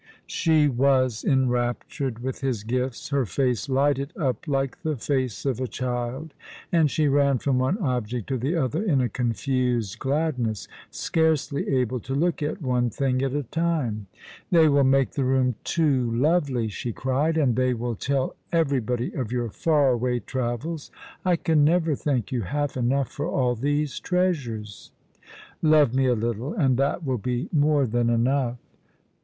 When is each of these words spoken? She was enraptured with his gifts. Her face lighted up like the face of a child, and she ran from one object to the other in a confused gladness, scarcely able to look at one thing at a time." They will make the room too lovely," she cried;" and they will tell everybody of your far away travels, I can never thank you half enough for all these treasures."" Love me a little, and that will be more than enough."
She 0.25 0.67
was 0.67 1.23
enraptured 1.23 2.23
with 2.23 2.41
his 2.41 2.63
gifts. 2.63 3.09
Her 3.09 3.23
face 3.23 3.69
lighted 3.69 4.17
up 4.17 4.47
like 4.47 4.81
the 4.81 4.95
face 4.97 5.45
of 5.45 5.59
a 5.59 5.67
child, 5.67 6.33
and 6.71 6.89
she 6.89 7.07
ran 7.07 7.37
from 7.37 7.59
one 7.59 7.77
object 7.77 8.25
to 8.29 8.39
the 8.39 8.55
other 8.55 8.81
in 8.83 8.99
a 8.99 9.07
confused 9.09 9.99
gladness, 9.99 10.67
scarcely 10.89 11.67
able 11.69 11.99
to 11.99 12.15
look 12.15 12.41
at 12.41 12.63
one 12.63 12.89
thing 12.89 13.21
at 13.21 13.35
a 13.35 13.43
time." 13.43 14.07
They 14.49 14.67
will 14.67 14.83
make 14.85 15.11
the 15.11 15.23
room 15.23 15.53
too 15.63 16.09
lovely," 16.11 16.67
she 16.67 16.91
cried;" 16.93 17.37
and 17.37 17.55
they 17.55 17.75
will 17.75 17.93
tell 17.93 18.35
everybody 18.51 19.13
of 19.13 19.31
your 19.31 19.49
far 19.51 19.91
away 19.91 20.19
travels, 20.21 20.89
I 21.23 21.35
can 21.35 21.63
never 21.63 21.93
thank 21.93 22.31
you 22.31 22.41
half 22.41 22.75
enough 22.75 23.09
for 23.09 23.27
all 23.27 23.53
these 23.53 23.99
treasures."" 23.99 24.91
Love 25.61 25.93
me 25.93 26.07
a 26.07 26.15
little, 26.15 26.55
and 26.55 26.77
that 26.77 27.05
will 27.05 27.19
be 27.19 27.49
more 27.53 27.85
than 27.85 28.09
enough." 28.09 28.57